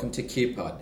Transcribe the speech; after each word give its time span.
welcome 0.00 0.10
to 0.10 0.22
QPod, 0.22 0.80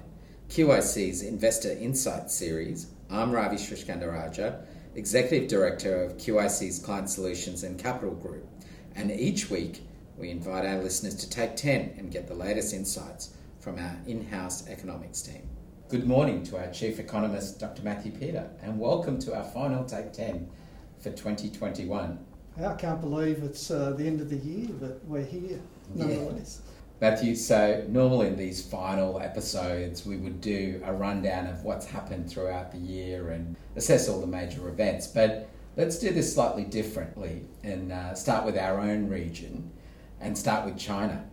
QIC's 0.49 1.23
Investor 1.23 1.73
Insight 1.73 2.31
series. 2.31 2.87
I'm 3.11 3.33
Ravi 3.33 3.57
Sriskandarajah, 3.57 4.65
Executive 4.95 5.49
Director 5.49 6.05
of 6.05 6.17
QIC's 6.19 6.79
Client 6.79 7.11
Solutions 7.11 7.65
and 7.65 7.77
Capital 7.77 8.15
Group, 8.15 8.47
and 8.95 9.11
each 9.11 9.51
week 9.51 9.83
we 10.17 10.31
invite 10.31 10.65
our 10.65 10.81
listeners 10.81 11.17
to 11.17 11.29
take 11.29 11.57
10 11.57 11.97
and 11.99 12.13
get 12.13 12.29
the 12.29 12.35
latest 12.35 12.73
insights 12.73 13.31
from 13.59 13.81
our 13.81 13.97
in 14.07 14.25
house 14.25 14.69
economics 14.69 15.21
team. 15.21 15.43
Good 15.89 16.07
morning 16.07 16.45
to 16.45 16.57
our 16.57 16.71
Chief 16.71 17.01
Economist, 17.01 17.59
Dr. 17.59 17.83
Matthew 17.83 18.13
Peter, 18.13 18.49
and 18.63 18.79
welcome 18.79 19.19
to 19.23 19.37
our 19.37 19.43
final 19.43 19.85
Take 19.85 20.13
10 20.13 20.49
for 21.01 21.11
2021. 21.11 22.25
I 22.65 22.75
can't 22.75 23.01
believe 23.01 23.43
it's 23.43 23.69
uh, 23.69 23.95
the 23.99 24.07
end 24.07 24.21
of 24.21 24.31
the 24.31 24.37
year, 24.37 24.69
but 24.81 25.05
we're 25.07 25.25
here 25.25 25.59
nonetheless. 25.93 26.63
Yeah. 26.65 26.78
Matthew, 27.01 27.37
so 27.37 27.85
normally 27.89 28.27
in 28.27 28.37
these 28.37 28.61
final 28.61 29.21
episodes, 29.21 30.05
we 30.05 30.17
would 30.17 30.41
do 30.41 30.83
a 30.85 30.93
rundown 30.93 31.47
of 31.47 31.63
what's 31.63 31.87
happened 31.87 32.29
throughout 32.29 32.73
the 32.73 32.79
year 32.79 33.31
and 33.31 33.55
assess 33.77 34.09
all 34.09 34.21
the 34.21 34.27
major 34.27 34.69
events. 34.69 35.07
But 35.07 35.49
let's 35.77 36.01
do 36.01 36.11
this 36.11 36.35
slightly 36.35 36.65
differently 36.65 37.45
and 37.63 37.93
uh, 37.93 38.15
start 38.15 38.45
with 38.45 38.59
our 38.59 38.81
own 38.81 39.09
region 39.09 39.71
and 40.21 40.37
start 40.37 40.65
with 40.65 40.77
China. 40.77 41.25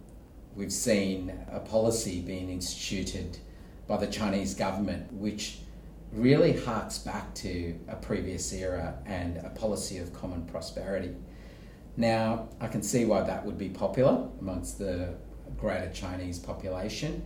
We've 0.56 0.72
seen 0.72 1.34
a 1.52 1.60
policy 1.60 2.22
being 2.22 2.52
instituted 2.52 3.40
by 3.88 3.98
the 3.98 4.08
Chinese 4.08 4.54
government 4.54 5.12
which 5.14 5.62
really 6.12 6.54
harks 6.54 7.00
back 7.00 7.34
to 7.36 7.76
a 7.88 7.96
previous 7.96 8.54
era 8.54 9.00
and 9.08 9.38
a 9.38 9.50
policy 9.50 9.98
of 9.98 10.14
common 10.14 10.46
prosperity. 10.46 11.16
Now, 11.98 12.50
I 12.62 12.68
can 12.68 12.84
see 12.84 13.06
why 13.06 13.22
that 13.22 13.44
would 13.44 13.58
be 13.58 13.70
popular 13.70 14.28
amongst 14.40 14.78
the 14.78 15.16
greater 15.58 15.92
Chinese 15.94 16.40
population. 16.40 17.24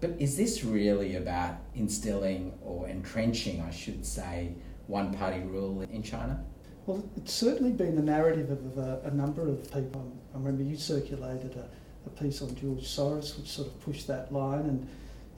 But 0.00 0.10
is 0.18 0.36
this 0.36 0.62
really 0.64 1.16
about 1.16 1.56
instilling 1.74 2.56
or 2.62 2.88
entrenching, 2.88 3.60
I 3.60 3.70
should 3.70 4.06
say, 4.06 4.54
one 4.86 5.12
party 5.14 5.40
rule 5.40 5.82
in 5.82 6.02
China? 6.02 6.44
Well, 6.86 7.04
it's 7.16 7.34
certainly 7.34 7.72
been 7.72 7.96
the 7.96 8.02
narrative 8.02 8.50
of 8.50 8.78
a, 8.78 9.00
a 9.04 9.10
number 9.10 9.46
of 9.46 9.70
people. 9.72 10.10
I 10.34 10.38
remember 10.38 10.62
you 10.62 10.76
circulated 10.76 11.56
a, 11.56 11.68
a, 12.06 12.10
piece 12.10 12.40
on 12.40 12.54
George 12.54 12.84
Soros, 12.84 13.36
which 13.36 13.48
sort 13.48 13.68
of 13.68 13.78
pushed 13.80 14.06
that 14.06 14.32
line, 14.32 14.60
and 14.60 14.88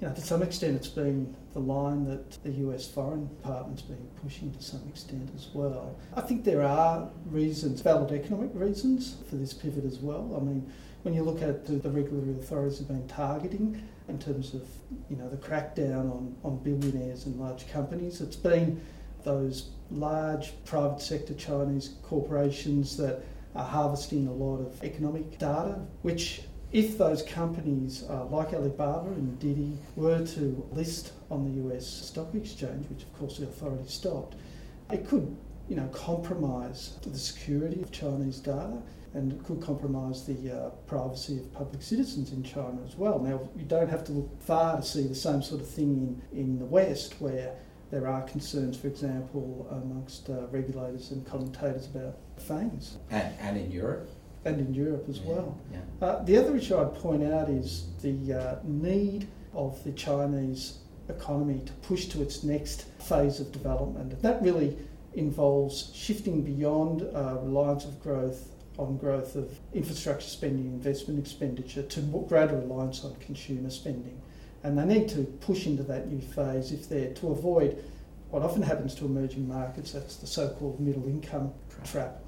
you 0.00 0.08
know, 0.08 0.14
to 0.14 0.20
some 0.20 0.42
extent, 0.42 0.76
it's 0.76 0.88
been 0.88 1.34
the 1.52 1.58
line 1.58 2.04
that 2.06 2.42
the 2.42 2.50
US 2.66 2.88
Foreign 2.88 3.28
Department's 3.28 3.82
been 3.82 4.08
pushing 4.22 4.50
to 4.52 4.62
some 4.62 4.80
extent 4.88 5.28
as 5.36 5.48
well. 5.52 5.94
I 6.16 6.22
think 6.22 6.42
there 6.42 6.62
are 6.62 7.10
reasons, 7.26 7.82
valid 7.82 8.12
economic 8.12 8.50
reasons, 8.54 9.16
for 9.28 9.36
this 9.36 9.52
pivot 9.52 9.84
as 9.84 9.98
well. 9.98 10.34
I 10.40 10.42
mean, 10.42 10.72
when 11.02 11.12
you 11.12 11.22
look 11.22 11.42
at 11.42 11.66
the, 11.66 11.74
the 11.74 11.90
regulatory 11.90 12.32
authorities 12.32 12.78
have 12.78 12.88
been 12.88 13.06
targeting 13.08 13.82
in 14.08 14.18
terms 14.18 14.54
of 14.54 14.66
you 15.08 15.16
know 15.16 15.28
the 15.28 15.36
crackdown 15.36 16.10
on, 16.10 16.34
on 16.44 16.56
billionaires 16.58 17.26
and 17.26 17.38
large 17.38 17.70
companies, 17.70 18.20
it's 18.22 18.36
been 18.36 18.80
those 19.22 19.70
large 19.90 20.52
private 20.64 21.00
sector 21.02 21.34
Chinese 21.34 21.96
corporations 22.02 22.96
that 22.96 23.22
are 23.54 23.64
harvesting 23.64 24.28
a 24.28 24.32
lot 24.32 24.60
of 24.60 24.82
economic 24.82 25.38
data, 25.38 25.78
which 26.02 26.42
if 26.72 26.96
those 26.98 27.22
companies 27.22 28.04
uh, 28.08 28.24
like 28.26 28.52
Alibaba 28.52 29.08
and 29.08 29.38
Didi 29.38 29.76
were 29.96 30.24
to 30.24 30.66
list 30.72 31.12
on 31.30 31.44
the 31.44 31.68
US 31.68 31.86
stock 31.86 32.34
exchange, 32.34 32.88
which 32.88 33.02
of 33.02 33.18
course 33.18 33.38
the 33.38 33.44
authorities 33.44 33.92
stopped, 33.92 34.36
it 34.90 35.06
could 35.06 35.36
you 35.68 35.76
know, 35.76 35.86
compromise 35.88 36.96
the 37.02 37.16
security 37.16 37.80
of 37.80 37.92
Chinese 37.92 38.40
data 38.40 38.82
and 39.14 39.32
it 39.32 39.44
could 39.44 39.60
compromise 39.60 40.24
the 40.24 40.50
uh, 40.52 40.70
privacy 40.86 41.38
of 41.38 41.52
public 41.52 41.82
citizens 41.82 42.32
in 42.32 42.42
China 42.42 42.78
as 42.86 42.96
well. 42.96 43.18
Now, 43.18 43.48
you 43.56 43.64
don't 43.64 43.88
have 43.88 44.04
to 44.04 44.12
look 44.12 44.42
far 44.42 44.76
to 44.76 44.82
see 44.82 45.06
the 45.06 45.14
same 45.14 45.42
sort 45.42 45.60
of 45.60 45.68
thing 45.68 46.22
in, 46.32 46.38
in 46.38 46.58
the 46.58 46.64
West, 46.64 47.20
where 47.20 47.54
there 47.90 48.06
are 48.06 48.22
concerns, 48.22 48.76
for 48.76 48.86
example, 48.86 49.66
amongst 49.70 50.30
uh, 50.30 50.46
regulators 50.48 51.10
and 51.10 51.26
commentators 51.26 51.86
about 51.86 52.18
FANGs. 52.38 52.98
And, 53.10 53.34
and 53.40 53.56
in 53.56 53.70
Europe? 53.72 54.10
And 54.44 54.58
in 54.60 54.72
Europe 54.72 55.06
as 55.08 55.18
yeah, 55.18 55.28
well. 55.28 55.58
Yeah. 55.72 55.80
Uh, 56.00 56.24
the 56.24 56.38
other 56.38 56.56
issue 56.56 56.76
I'd 56.78 56.94
point 56.94 57.22
out 57.22 57.50
is 57.50 57.88
the 58.02 58.32
uh, 58.32 58.56
need 58.64 59.28
of 59.52 59.82
the 59.84 59.92
Chinese 59.92 60.78
economy 61.08 61.60
to 61.66 61.72
push 61.88 62.06
to 62.06 62.22
its 62.22 62.42
next 62.42 62.86
phase 63.00 63.40
of 63.40 63.52
development. 63.52 64.20
That 64.22 64.40
really 64.42 64.78
involves 65.14 65.90
shifting 65.94 66.42
beyond 66.42 67.02
uh, 67.02 67.38
reliance 67.42 67.84
of 67.84 68.00
growth 68.00 68.48
on 68.78 68.96
growth 68.96 69.36
of 69.36 69.58
infrastructure 69.74 70.28
spending, 70.28 70.66
investment 70.66 71.18
expenditure, 71.18 71.82
to 71.82 72.00
greater 72.28 72.56
reliance 72.56 73.04
on 73.04 73.14
consumer 73.16 73.68
spending. 73.68 74.20
And 74.62 74.78
they 74.78 74.84
need 74.84 75.08
to 75.10 75.24
push 75.40 75.66
into 75.66 75.82
that 75.84 76.08
new 76.08 76.20
phase 76.20 76.72
if 76.72 76.88
they're 76.88 77.12
to 77.14 77.32
avoid 77.32 77.82
what 78.30 78.42
often 78.42 78.62
happens 78.62 78.94
to 78.94 79.04
emerging 79.04 79.48
markets, 79.48 79.92
that's 79.92 80.16
the 80.16 80.26
so 80.26 80.48
called 80.50 80.78
middle 80.80 81.04
income 81.04 81.52
trap. 81.84 82.22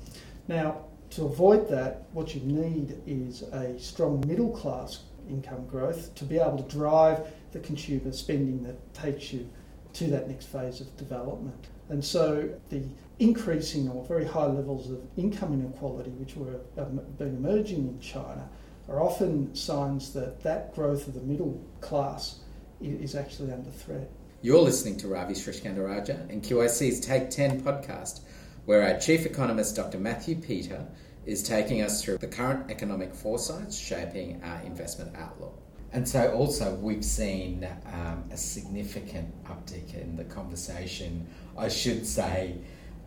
Now, 0.49 0.85
to 1.13 1.25
avoid 1.25 1.69
that, 1.69 2.07
what 2.13 2.35
you 2.35 2.41
need 2.41 3.01
is 3.07 3.43
a 3.43 3.79
strong 3.79 4.25
middle 4.27 4.51
class 4.51 5.01
income 5.29 5.67
growth 5.67 6.15
to 6.15 6.25
be 6.25 6.39
able 6.39 6.57
to 6.57 6.75
drive 6.75 7.27
the 7.53 7.59
consumer 7.61 8.13
spending 8.13 8.63
that 8.63 8.95
takes 8.95 9.33
you 9.33 9.49
to 9.93 10.07
that 10.07 10.27
next 10.27 10.47
phase 10.47 10.81
of 10.81 10.97
development. 10.97 11.67
And 11.91 12.03
so 12.03 12.49
the 12.71 12.83
increasing 13.19 13.91
or 13.91 14.05
very 14.07 14.25
high 14.25 14.47
levels 14.47 14.91
of 14.91 15.01
income 15.19 15.53
inequality, 15.53 16.11
which 16.13 16.35
were 16.35 16.61
um, 16.79 17.01
been 17.19 17.37
emerging 17.37 17.89
in 17.89 18.01
China, 18.01 18.49
are 18.89 19.03
often 19.03 19.55
signs 19.55 20.15
that 20.15 20.43
that 20.43 20.75
growth 20.75 21.07
of 21.07 21.15
the 21.15 21.21
middle 21.21 21.63
class 21.83 22.41
is 22.81 23.15
actually 23.15 23.53
under 23.53 23.71
threat. 23.71 24.11
You're 24.41 24.63
listening 24.63 24.97
to 24.99 25.09
Ravi 25.09 25.35
Sriskandarajah 25.35 26.31
and 26.31 26.43
QIC's 26.43 27.01
Take 27.01 27.31
10 27.31 27.63
podcast, 27.63 28.23
where 28.65 28.83
our 28.83 28.99
chief 28.99 29.27
economist, 29.27 29.77
Dr. 29.77 29.99
Matthew 29.99 30.37
Peter, 30.37 30.87
is 31.27 31.43
taking 31.43 31.83
us 31.83 32.03
through 32.03 32.19
the 32.19 32.27
current 32.27 32.71
economic 32.71 33.15
foresights 33.15 33.79
shaping 33.79 34.43
our 34.43 34.61
investment 34.63 35.15
outlook. 35.17 35.59
And 35.93 36.09
so, 36.09 36.33
also, 36.33 36.75
we've 36.77 37.05
seen 37.05 37.69
um, 37.93 38.25
a 38.31 38.37
significant 38.37 39.31
uptick 39.45 39.95
in 39.95 40.17
the 40.17 40.25
conversation, 40.25 41.27
I 41.57 41.69
should 41.69 42.07
say, 42.07 42.57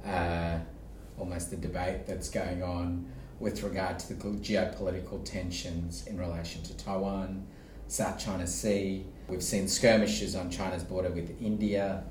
uh, 0.05 0.59
almost 1.17 1.49
the 1.49 1.57
debate 1.57 2.05
that's 2.05 2.29
going 2.29 2.61
on 2.61 3.11
with 3.39 3.63
regard 3.63 3.99
to 3.99 4.13
the 4.13 4.15
geopolitical 4.15 5.23
tensions 5.25 6.05
in 6.07 6.17
relation 6.17 6.61
to 6.63 6.77
Taiwan, 6.77 7.45
South 7.87 8.19
China 8.19 8.45
Sea. 8.45 9.05
We've 9.27 9.43
seen 9.43 9.67
skirmishes 9.67 10.35
on 10.35 10.49
China's 10.51 10.83
border 10.83 11.09
with 11.09 11.41
India. 11.41 12.03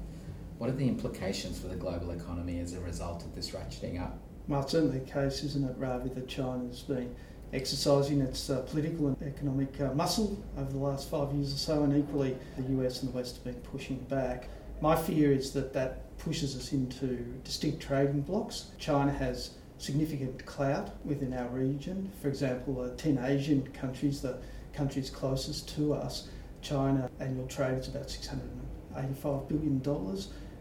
What 0.58 0.70
are 0.70 0.74
the 0.74 0.86
implications 0.86 1.58
for 1.58 1.66
the 1.68 1.74
global 1.74 2.12
economy 2.12 2.60
as 2.60 2.74
a 2.74 2.80
result 2.80 3.24
of 3.24 3.34
this 3.34 3.50
ratcheting 3.50 4.00
up? 4.00 4.18
Well, 4.46 4.62
it's 4.62 4.72
certainly 4.72 4.98
the 5.00 5.10
case, 5.10 5.42
isn't 5.42 5.68
it, 5.68 5.74
Ravi, 5.76 6.10
that 6.10 6.28
China's 6.28 6.82
been 6.82 7.14
exercising 7.52 8.20
its 8.20 8.50
uh, 8.50 8.60
political 8.62 9.08
and 9.08 9.16
economic 9.22 9.80
uh, 9.80 9.92
muscle 9.94 10.42
over 10.56 10.70
the 10.70 10.78
last 10.78 11.10
five 11.10 11.32
years 11.32 11.52
or 11.52 11.56
so, 11.56 11.82
and 11.82 11.96
equally 11.96 12.36
the 12.56 12.82
US 12.82 13.02
and 13.02 13.12
the 13.12 13.16
West 13.16 13.36
have 13.36 13.44
been 13.44 13.62
pushing 13.62 13.98
back. 14.08 14.48
My 14.80 14.94
fear 14.94 15.32
is 15.32 15.52
that 15.52 15.72
that 15.72 16.16
pushes 16.18 16.56
us 16.56 16.72
into 16.72 17.16
distinct 17.42 17.80
trading 17.80 18.22
blocks. 18.22 18.70
China 18.78 19.12
has 19.12 19.52
significant 19.78 20.44
clout 20.46 20.90
within 21.04 21.34
our 21.34 21.48
region. 21.48 22.10
For 22.22 22.28
example, 22.28 22.80
uh, 22.80 22.96
10 22.96 23.18
ASEAN 23.18 23.72
countries, 23.74 24.20
the 24.20 24.38
countries 24.72 25.10
closest 25.10 25.68
to 25.76 25.94
us, 25.94 26.28
China 26.62 27.10
annual 27.20 27.46
trade 27.46 27.78
is 27.78 27.88
about 27.88 28.08
$685 28.94 29.48
billion. 29.48 29.82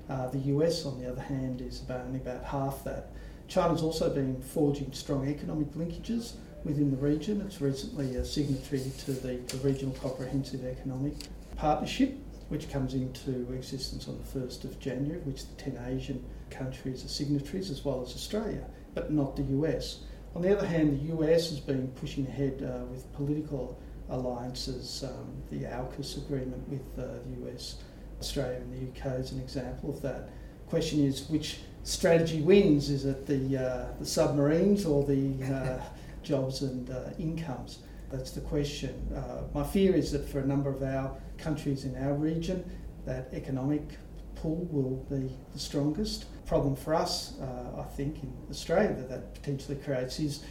Uh, 0.10 0.28
the 0.30 0.40
US, 0.56 0.86
on 0.86 1.00
the 1.00 1.10
other 1.10 1.22
hand, 1.22 1.62
is 1.62 1.82
about 1.82 2.06
only 2.06 2.20
about 2.20 2.44
half 2.44 2.84
that. 2.84 3.12
China's 3.48 3.82
also 3.82 4.14
been 4.14 4.42
forging 4.42 4.92
strong 4.94 5.28
economic 5.28 5.72
linkages 5.74 6.34
within 6.64 6.92
the 6.92 6.98
region. 6.98 7.42
It's 7.42 7.62
recently 7.62 8.16
a 8.16 8.26
signatory 8.26 8.92
to 9.00 9.12
the, 9.12 9.36
the 9.36 9.58
Regional 9.58 9.94
Comprehensive 9.96 10.66
Economic 10.66 11.14
Partnership, 11.56 12.18
which 12.50 12.70
comes 12.70 12.94
into 12.94 13.52
existence 13.54 14.08
on 14.08 14.18
the 14.18 14.40
1st 14.40 14.64
of 14.66 14.80
January, 14.80 15.20
which 15.22 15.46
the 15.48 15.56
10 15.56 15.74
ASEAN 15.74 16.22
countries 16.50 17.04
are 17.04 17.10
signatories, 17.10 17.70
as 17.70 17.84
well 17.84 18.02
as 18.02 18.14
Australia, 18.14 18.66
but 18.94 19.12
not 19.12 19.36
the 19.36 19.44
US. 19.44 20.00
On 20.36 20.42
the 20.42 20.56
other 20.56 20.66
hand, 20.66 21.00
the 21.00 21.16
US 21.18 21.50
has 21.50 21.60
been 21.60 21.88
pushing 21.90 22.26
ahead 22.28 22.64
uh, 22.64 22.86
with 22.86 23.12
political 23.14 23.80
alliances, 24.10 25.04
um, 25.04 25.44
the 25.52 25.66
AUKUS 25.66 26.18
agreement 26.18 26.68
with 26.70 26.82
uh, 26.98 27.20
the 27.26 27.52
US, 27.52 27.78
Australia, 28.24 28.56
and 28.56 28.72
the 28.74 28.84
UK 28.90 29.20
is 29.20 29.34
an 29.34 29.42
example 29.42 29.90
of 29.90 30.02
that. 30.02 30.30
Question 30.70 31.06
is 31.06 31.30
which 31.30 31.60
strategy 31.84 32.42
wins? 32.42 32.90
Is 32.90 33.04
it 33.04 33.28
the, 33.28 33.58
uh, 33.58 33.86
the 34.00 34.06
submarines 34.06 34.86
or 34.86 35.04
the 35.04 35.44
uh, 35.44 35.82
jobs 36.24 36.62
and 36.62 36.90
uh, 36.90 37.10
incomes? 37.20 37.80
That's 38.12 38.32
the 38.32 38.42
question. 38.42 38.94
Uh, 39.14 39.42
my 39.54 39.64
fear 39.64 39.94
is 39.94 40.12
that 40.14 40.28
for 40.30 40.40
a 40.40 40.46
number 40.46 40.70
of 40.70 40.82
our 40.84 41.18
countries 41.38 41.84
in 41.84 41.98
our 41.98 42.14
region, 42.14 42.64
that 43.06 43.28
economic 43.34 43.98
pull 44.36 44.68
will 44.72 45.04
be 45.10 45.30
the 45.52 45.60
strongest. 45.60 46.26
Problem 46.46 46.78
for 46.78 46.94
us, 46.94 47.34
uh, 47.42 47.82
I 47.82 47.84
think, 47.84 48.24
in 48.24 48.32
Australia 48.50 48.94
that 48.94 49.10
that 49.10 49.34
potentially 49.34 49.78
creates 49.84 50.20
is 50.20 50.44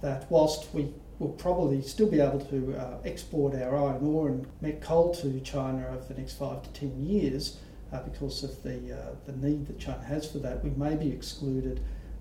that 0.00 0.30
whilst 0.30 0.72
we 0.72 0.94
we'll 1.18 1.30
probably 1.30 1.80
still 1.82 2.10
be 2.10 2.20
able 2.20 2.40
to 2.40 2.76
uh, 2.76 2.98
export 3.04 3.54
our 3.54 3.76
iron 3.76 4.04
ore 4.06 4.28
and 4.28 4.46
met 4.60 4.80
coal 4.80 5.14
to 5.14 5.40
China 5.40 5.86
over 5.88 6.12
the 6.12 6.20
next 6.20 6.34
five 6.34 6.62
to 6.62 6.70
ten 6.70 7.04
years 7.04 7.58
uh, 7.92 8.02
because 8.02 8.44
of 8.44 8.62
the, 8.62 8.92
uh, 8.92 9.14
the 9.24 9.32
need 9.32 9.66
that 9.66 9.78
China 9.78 10.02
has 10.04 10.30
for 10.30 10.38
that. 10.38 10.62
We 10.62 10.70
may 10.70 10.94
be 10.94 11.10
excluded 11.10 11.80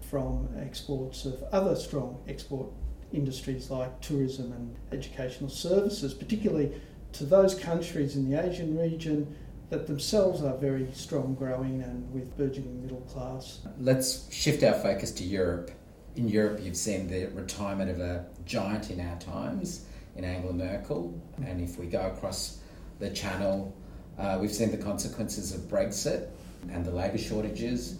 from 0.09 0.47
exports 0.59 1.25
of 1.25 1.43
other 1.51 1.75
strong 1.75 2.19
export 2.27 2.67
industries 3.11 3.69
like 3.69 3.99
tourism 4.01 4.51
and 4.51 4.75
educational 4.91 5.49
services, 5.49 6.13
particularly 6.13 6.71
to 7.13 7.25
those 7.25 7.55
countries 7.55 8.15
in 8.15 8.29
the 8.29 8.39
Asian 8.41 8.77
region 8.77 9.35
that 9.69 9.87
themselves 9.87 10.43
are 10.43 10.55
very 10.57 10.87
strong 10.93 11.33
growing 11.33 11.81
and 11.81 12.13
with 12.13 12.37
burgeoning 12.37 12.81
middle 12.81 13.01
class. 13.01 13.61
Let's 13.79 14.31
shift 14.31 14.63
our 14.63 14.73
focus 14.73 15.11
to 15.13 15.23
Europe. 15.23 15.71
In 16.15 16.29
Europe, 16.29 16.61
you've 16.63 16.77
seen 16.77 17.07
the 17.07 17.25
retirement 17.27 17.91
of 17.91 17.99
a 17.99 18.25
giant 18.45 18.89
in 18.89 19.01
our 19.01 19.17
times, 19.19 19.85
in 20.15 20.23
Angela 20.23 20.53
Merkel, 20.53 21.13
and 21.45 21.59
if 21.59 21.77
we 21.77 21.87
go 21.87 22.07
across 22.07 22.59
the 22.99 23.09
channel, 23.09 23.75
uh, 24.17 24.37
we've 24.39 24.53
seen 24.53 24.71
the 24.71 24.77
consequences 24.77 25.53
of 25.53 25.61
Brexit 25.63 26.29
and 26.71 26.85
the 26.85 26.91
labour 26.91 27.17
shortages 27.17 27.97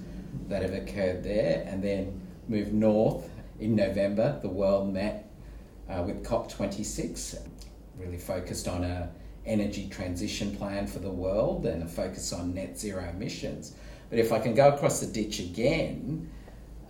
that 0.48 0.62
have 0.62 0.74
occurred 0.74 1.24
there, 1.26 1.66
and 1.68 1.84
then 1.84 2.22
move 2.48 2.72
north 2.72 3.30
in 3.60 3.76
November. 3.76 4.40
The 4.42 4.50
world 4.50 4.94
met 4.94 5.30
uh, 5.90 6.02
with 6.06 6.24
COP26, 6.24 7.46
really 7.98 8.18
focused 8.18 8.70
on 8.70 8.86
a 8.86 9.10
energy 9.46 9.90
transition 9.90 10.56
plan 10.56 10.88
for 10.88 11.00
the 11.00 11.12
world 11.12 11.66
and 11.66 11.84
a 11.84 11.86
focus 11.86 12.32
on 12.32 12.54
net 12.54 12.80
zero 12.80 13.08
emissions. 13.10 13.76
But 14.10 14.20
if 14.20 14.32
I 14.32 14.40
can 14.40 14.56
go 14.56 14.70
across 14.70 15.02
the 15.02 15.08
ditch 15.08 15.40
again, 15.40 16.32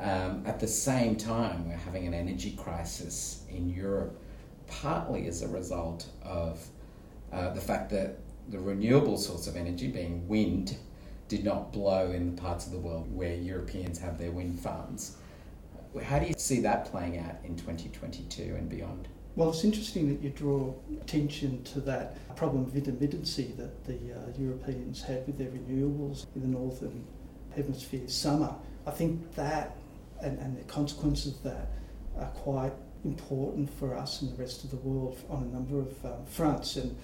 um, 0.06 0.44
at 0.46 0.60
the 0.60 0.68
same 0.68 1.16
time, 1.16 1.68
we're 1.68 1.76
having 1.76 2.06
an 2.06 2.14
energy 2.14 2.52
crisis 2.52 3.44
in 3.50 3.68
Europe, 3.68 4.22
partly 4.68 5.28
as 5.28 5.42
a 5.42 5.48
result 5.48 6.06
of 6.24 6.64
uh, 7.34 7.50
the 7.54 7.62
fact 7.62 7.90
that 7.90 8.20
the 8.50 8.60
renewable 8.60 9.18
source 9.18 9.48
of 9.48 9.56
energy, 9.56 9.88
being 9.88 10.28
wind, 10.28 10.78
did 11.28 11.44
not 11.44 11.74
blow 11.74 12.12
in 12.12 12.36
the 12.36 12.40
parts 12.40 12.68
of 12.68 12.72
the 12.72 12.78
world 12.78 13.08
where 13.16 13.34
Europeans 13.34 13.98
have 13.98 14.20
their 14.20 14.30
wind 14.30 14.60
farms. 14.60 15.18
How 16.04 16.20
do 16.20 16.28
you 16.28 16.36
see 16.38 16.60
that 16.60 16.86
playing 16.86 17.18
out 17.18 17.38
in 17.44 17.56
2022 17.56 18.56
and 18.56 18.70
beyond? 18.70 19.08
Well, 19.36 19.50
it's 19.50 19.64
interesting 19.64 20.08
that 20.10 20.22
you 20.22 20.30
draw 20.30 20.76
attention 21.02 21.64
to 21.64 21.82
that 21.82 22.36
problem 22.36 22.66
of 22.66 22.74
intermittency 22.74 23.58
that 23.58 23.84
the 23.86 23.96
uh, 24.14 24.38
Europeans 24.38 25.02
had 25.02 25.26
with 25.26 25.40
their 25.40 25.48
renewables 25.48 26.28
in 26.36 26.42
the 26.42 26.48
northern 26.48 27.04
hemisphere 27.56 28.08
summer. 28.08 28.54
I 28.86 28.92
think 28.92 29.34
that 29.34 29.76
and, 30.26 30.40
and 30.40 30.58
the 30.58 30.64
consequences 30.64 31.38
of 31.38 31.44
that 31.44 31.68
are 32.18 32.28
quite 32.28 32.74
important 33.04 33.70
for 33.70 33.96
us 33.96 34.22
and 34.22 34.36
the 34.36 34.42
rest 34.42 34.64
of 34.64 34.72
the 34.72 34.78
world 34.78 35.18
on 35.30 35.44
a 35.44 35.46
number 35.46 35.80
of 35.80 36.06
um, 36.06 36.26
fronts. 36.26 36.76
And 36.76 36.98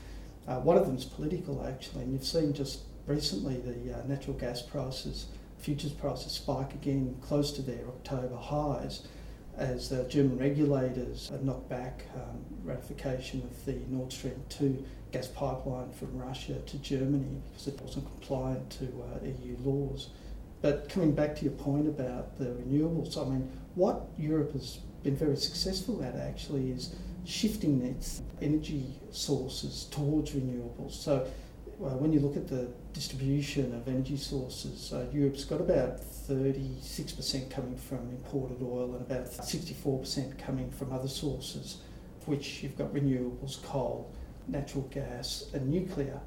uh, 0.47 0.59
one 0.59 0.75
of 0.75 0.87
them 0.87 0.97
is 0.97 1.05
political, 1.05 1.65
actually. 1.65 2.03
And 2.03 2.13
you've 2.13 2.25
seen 2.25 2.53
just 2.53 2.81
recently 3.05 3.57
the 3.57 3.99
uh, 3.99 4.03
natural 4.07 4.35
gas 4.35 4.61
prices, 4.61 5.27
futures 5.59 5.91
prices 5.91 6.31
spike 6.31 6.73
again 6.73 7.15
close 7.21 7.51
to 7.53 7.61
their 7.61 7.87
October 7.87 8.35
highs 8.35 9.07
as 9.57 9.89
the 9.89 10.03
German 10.05 10.37
regulators 10.37 11.31
knocked 11.43 11.69
back 11.69 12.05
um, 12.15 12.43
ratification 12.63 13.41
of 13.43 13.65
the 13.65 13.75
Nord 13.89 14.11
Stream 14.11 14.41
2 14.49 14.83
gas 15.11 15.27
pipeline 15.27 15.91
from 15.91 16.17
Russia 16.17 16.55
to 16.65 16.77
Germany 16.77 17.41
because 17.51 17.67
it 17.67 17.79
wasn't 17.81 18.05
compliant 18.05 18.69
to 18.71 18.85
uh, 18.85 19.25
EU 19.25 19.57
laws. 19.59 20.09
But 20.61 20.89
coming 20.89 21.13
back 21.13 21.35
to 21.37 21.43
your 21.45 21.53
point 21.53 21.87
about 21.87 22.37
the 22.37 22.45
renewables, 22.45 23.17
I 23.17 23.27
mean, 23.29 23.49
what 23.75 24.07
Europe 24.17 24.53
has 24.53 24.79
been 25.03 25.15
very 25.15 25.35
successful 25.35 26.03
at 26.03 26.15
actually 26.15 26.71
is 26.71 26.95
shifting 27.25 27.81
its 27.81 28.21
energy 28.41 28.99
sources 29.11 29.85
towards 29.91 30.31
renewables. 30.31 30.91
So 30.91 31.27
uh, 31.83 31.97
when 31.97 32.13
you 32.13 32.19
look 32.19 32.37
at 32.37 32.47
the 32.47 32.69
distribution 32.93 33.73
of 33.73 33.87
energy 33.87 34.17
sources, 34.17 34.93
uh, 34.93 35.05
Europe's 35.11 35.45
got 35.45 35.61
about 35.61 35.99
36% 35.99 37.49
coming 37.49 37.75
from 37.75 38.09
imported 38.09 38.61
oil 38.61 38.93
and 38.93 39.01
about 39.01 39.25
64% 39.25 40.37
coming 40.37 40.69
from 40.69 40.93
other 40.93 41.07
sources, 41.07 41.77
of 42.19 42.27
which 42.27 42.61
you've 42.61 42.77
got 42.77 42.93
renewables, 42.93 43.63
coal, 43.63 44.13
natural 44.47 44.83
gas, 44.93 45.49
and 45.53 45.69
nuclear. 45.69 46.19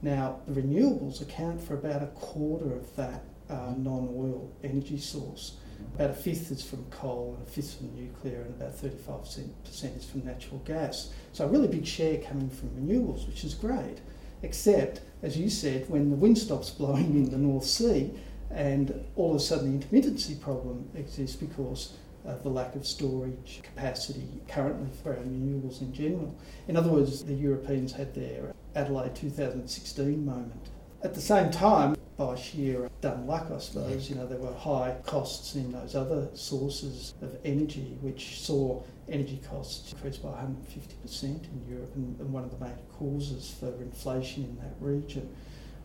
Now, 0.00 0.40
the 0.46 0.60
renewables 0.60 1.20
account 1.20 1.62
for 1.62 1.74
about 1.74 2.02
a 2.02 2.08
quarter 2.08 2.74
of 2.74 2.94
that 2.96 3.24
uh, 3.50 3.74
non 3.76 4.08
oil 4.14 4.50
energy 4.62 4.98
source. 4.98 5.56
About 5.94 6.10
a 6.10 6.14
fifth 6.14 6.50
is 6.50 6.64
from 6.64 6.84
coal 6.90 7.36
and 7.38 7.46
a 7.46 7.50
fifth 7.50 7.74
from 7.74 7.94
nuclear, 7.94 8.42
and 8.42 8.54
about 8.60 8.76
35% 8.76 9.96
is 9.96 10.04
from 10.04 10.24
natural 10.24 10.58
gas. 10.64 11.12
So, 11.32 11.44
a 11.44 11.48
really 11.48 11.68
big 11.68 11.86
share 11.86 12.18
coming 12.18 12.48
from 12.48 12.70
renewables, 12.70 13.26
which 13.26 13.44
is 13.44 13.54
great. 13.54 13.98
Except, 14.42 15.00
as 15.22 15.36
you 15.36 15.48
said, 15.48 15.88
when 15.88 16.10
the 16.10 16.16
wind 16.16 16.38
stops 16.38 16.70
blowing 16.70 17.14
in 17.16 17.30
the 17.30 17.38
North 17.38 17.64
Sea, 17.64 18.12
and 18.50 19.04
all 19.16 19.30
of 19.30 19.36
a 19.36 19.40
sudden 19.40 19.78
the 19.78 19.86
intermittency 19.86 20.40
problem 20.40 20.88
exists 20.94 21.36
because 21.36 21.94
of 22.24 22.42
the 22.42 22.48
lack 22.48 22.74
of 22.74 22.86
storage 22.86 23.60
capacity 23.62 24.28
currently 24.48 24.88
for 25.02 25.10
our 25.10 25.18
renewables 25.18 25.82
in 25.82 25.92
general. 25.92 26.34
In 26.68 26.76
other 26.76 26.90
words, 26.90 27.24
the 27.24 27.34
Europeans 27.34 27.92
had 27.92 28.14
their 28.14 28.54
Adelaide 28.74 29.14
2016 29.14 30.24
moment. 30.24 30.70
At 31.04 31.12
the 31.12 31.20
same 31.20 31.50
time, 31.50 31.96
by 32.16 32.34
sheer 32.34 32.88
dumb 33.02 33.26
luck, 33.26 33.50
I 33.54 33.58
suppose, 33.58 34.08
you 34.08 34.16
know, 34.16 34.26
there 34.26 34.38
were 34.38 34.54
high 34.54 34.96
costs 35.04 35.54
in 35.54 35.70
those 35.70 35.94
other 35.94 36.30
sources 36.32 37.12
of 37.20 37.36
energy, 37.44 37.98
which 38.00 38.40
saw 38.40 38.82
energy 39.10 39.38
costs 39.46 39.92
increase 39.92 40.16
by 40.16 40.30
150% 40.30 41.22
in 41.24 41.66
Europe 41.68 41.94
and, 41.94 42.18
and 42.18 42.32
one 42.32 42.42
of 42.42 42.58
the 42.58 42.64
main 42.64 42.78
causes 42.98 43.54
for 43.60 43.66
inflation 43.82 44.44
in 44.44 44.56
that 44.56 44.74
region. 44.80 45.28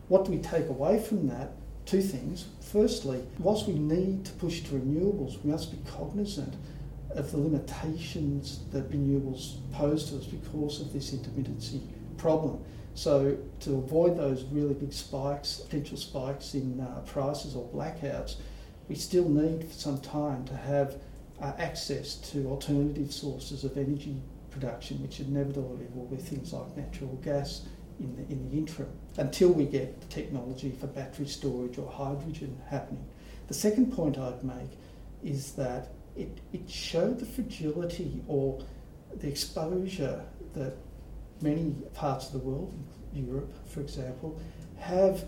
What 0.08 0.24
do 0.24 0.30
we 0.30 0.38
take 0.38 0.70
away 0.70 0.98
from 0.98 1.28
that? 1.28 1.50
Two 1.84 2.00
things. 2.00 2.46
Firstly, 2.62 3.22
whilst 3.38 3.66
we 3.66 3.74
need 3.74 4.24
to 4.24 4.32
push 4.32 4.62
to 4.62 4.70
renewables, 4.70 5.44
we 5.44 5.50
must 5.50 5.70
be 5.70 5.90
cognizant 5.90 6.54
of 7.10 7.30
the 7.30 7.36
limitations 7.36 8.60
that 8.72 8.90
renewables 8.90 9.56
pose 9.72 10.08
to 10.08 10.16
us 10.16 10.24
because 10.24 10.80
of 10.80 10.94
this 10.94 11.10
intermittency 11.10 11.82
problem. 12.16 12.64
So 12.94 13.38
to 13.60 13.76
avoid 13.76 14.18
those 14.18 14.44
really 14.44 14.74
big 14.74 14.92
spikes, 14.92 15.60
potential 15.60 15.96
spikes 15.96 16.54
in 16.54 16.80
uh, 16.80 17.00
prices 17.06 17.54
or 17.54 17.68
blackouts, 17.68 18.36
we 18.88 18.94
still 18.94 19.28
need 19.28 19.64
for 19.64 19.74
some 19.74 20.00
time 20.00 20.44
to 20.46 20.56
have 20.56 20.96
uh, 21.40 21.52
access 21.58 22.16
to 22.32 22.48
alternative 22.48 23.12
sources 23.12 23.64
of 23.64 23.76
energy 23.76 24.16
production, 24.50 25.00
which 25.00 25.20
inevitably 25.20 25.86
will 25.94 26.06
be 26.06 26.16
things 26.16 26.52
like 26.52 26.76
natural 26.76 27.14
gas 27.22 27.62
in 28.00 28.16
the, 28.16 28.22
in 28.32 28.50
the 28.50 28.56
interim, 28.56 28.90
until 29.18 29.50
we 29.50 29.64
get 29.64 30.00
the 30.00 30.06
technology 30.08 30.72
for 30.80 30.86
battery 30.88 31.26
storage 31.26 31.78
or 31.78 31.90
hydrogen 31.90 32.58
happening. 32.68 33.04
The 33.46 33.54
second 33.54 33.92
point 33.92 34.18
I'd 34.18 34.42
make 34.42 34.70
is 35.22 35.52
that 35.52 35.88
it, 36.16 36.38
it 36.52 36.68
showed 36.68 37.18
the 37.20 37.26
fragility 37.26 38.22
or 38.26 38.60
the 39.16 39.28
exposure 39.28 40.24
that 40.54 40.74
many 41.42 41.74
parts 41.94 42.26
of 42.26 42.32
the 42.32 42.38
world, 42.38 42.72
Europe 43.12 43.52
for 43.66 43.80
example, 43.80 44.38
have 44.78 45.24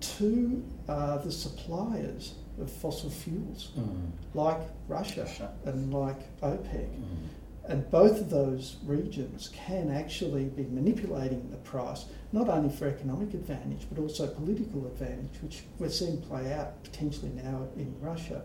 to 0.00 0.64
uh, 0.88 1.18
the 1.18 1.30
suppliers 1.30 2.34
of 2.60 2.70
fossil 2.70 3.10
fuels, 3.10 3.70
mm. 3.78 4.10
like 4.34 4.60
Russia, 4.88 5.22
Russia, 5.22 5.52
and 5.64 5.92
like 5.92 6.40
OPEC. 6.40 6.88
Mm. 6.88 7.28
And 7.68 7.88
both 7.90 8.20
of 8.20 8.28
those 8.28 8.76
regions 8.84 9.50
can 9.54 9.90
actually 9.90 10.46
be 10.46 10.64
manipulating 10.64 11.48
the 11.50 11.58
price, 11.58 12.06
not 12.32 12.48
only 12.48 12.74
for 12.74 12.88
economic 12.88 13.34
advantage, 13.34 13.86
but 13.88 14.00
also 14.00 14.26
political 14.26 14.86
advantage, 14.86 15.40
which 15.42 15.62
we're 15.78 15.88
seeing 15.88 16.20
play 16.22 16.52
out 16.52 16.82
potentially 16.82 17.30
now 17.30 17.68
in 17.76 17.94
Russia. 18.00 18.42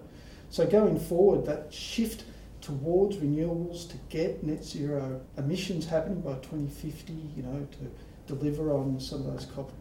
So 0.50 0.68
going 0.68 1.00
forward, 1.00 1.46
that 1.48 1.74
shift 1.74 2.26
towards 2.68 3.16
renewables 3.16 3.90
to 3.90 3.96
get 4.10 4.44
net 4.44 4.62
zero 4.62 5.22
emissions 5.38 5.88
happening 5.88 6.20
by 6.20 6.34
2050, 6.34 7.14
you 7.14 7.44
know, 7.44 7.66
to 7.72 8.36
deliver 8.36 8.74
on 8.74 9.00
some 9.00 9.26
of 9.26 9.26
those 9.32 9.46
COP, 9.46 9.72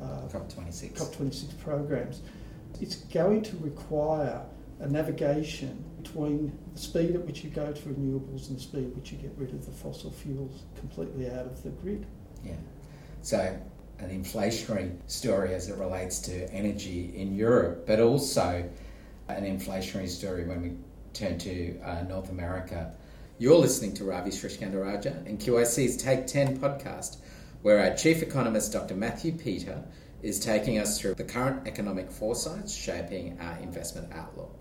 uh, 0.00 0.04
COP26. 0.28 0.92
COP26 0.92 1.58
programs, 1.62 2.22
it's 2.80 2.96
going 2.96 3.42
to 3.42 3.54
require 3.58 4.42
a 4.78 4.88
navigation 4.88 5.84
between 6.02 6.58
the 6.72 6.80
speed 6.80 7.14
at 7.14 7.26
which 7.26 7.44
you 7.44 7.50
go 7.50 7.70
to 7.70 7.82
renewables 7.82 8.48
and 8.48 8.56
the 8.56 8.62
speed 8.62 8.84
at 8.86 8.96
which 8.96 9.12
you 9.12 9.18
get 9.18 9.34
rid 9.36 9.50
of 9.50 9.66
the 9.66 9.72
fossil 9.72 10.10
fuels 10.10 10.62
completely 10.78 11.30
out 11.30 11.44
of 11.44 11.62
the 11.62 11.68
grid. 11.68 12.06
Yeah. 12.42 12.54
So 13.20 13.38
an 13.98 14.08
inflationary 14.08 14.96
story 15.08 15.52
as 15.52 15.68
it 15.68 15.76
relates 15.76 16.20
to 16.20 16.50
energy 16.50 17.12
in 17.14 17.34
Europe, 17.34 17.86
but 17.86 18.00
also 18.00 18.66
an 19.28 19.44
inflationary 19.44 20.08
story 20.08 20.46
when 20.46 20.62
we 20.62 20.72
turn 21.12 21.38
to 21.38 21.78
uh, 21.80 22.02
North 22.02 22.30
America. 22.30 22.92
You're 23.38 23.56
listening 23.56 23.94
to 23.94 24.04
Ravi 24.04 24.30
Sriskandarajah 24.30 25.26
and 25.26 25.38
QIC's 25.38 25.96
Take 25.96 26.26
10 26.26 26.58
podcast, 26.58 27.16
where 27.62 27.78
our 27.78 27.96
chief 27.96 28.22
economist, 28.22 28.72
Dr. 28.72 28.94
Matthew 28.94 29.32
Peter, 29.32 29.82
is 30.22 30.38
taking 30.38 30.78
us 30.78 31.00
through 31.00 31.14
the 31.14 31.24
current 31.24 31.66
economic 31.66 32.10
foresights 32.10 32.74
shaping 32.74 33.38
our 33.40 33.58
investment 33.58 34.12
outlook. 34.12 34.54